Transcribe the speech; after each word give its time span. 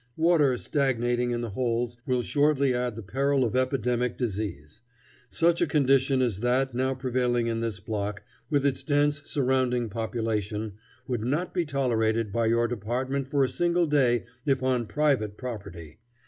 Water 0.17 0.57
stagnating 0.57 1.29
in 1.29 1.41
the 1.41 1.51
holes 1.51 1.95
will 2.07 2.23
shortly 2.23 2.73
add 2.73 2.95
the 2.95 3.03
peril 3.03 3.43
of 3.43 3.55
epidemic 3.55 4.17
disease. 4.17 4.81
Such 5.29 5.61
a 5.61 5.67
condition 5.67 6.23
as 6.23 6.39
that 6.39 6.73
now 6.73 6.95
prevailing 6.95 7.45
in 7.45 7.59
this 7.61 7.79
block, 7.79 8.23
with 8.49 8.65
its 8.65 8.81
dense 8.81 9.21
surrounding 9.25 9.89
population, 9.89 10.73
would 11.07 11.23
not 11.23 11.53
be 11.53 11.65
tolerated 11.65 12.31
by 12.31 12.47
your 12.47 12.67
department 12.67 13.27
for 13.27 13.43
a 13.43 13.47
single 13.47 13.85
day 13.85 14.25
if 14.43 14.63
on 14.63 14.87
private 14.87 15.37
property. 15.37 15.99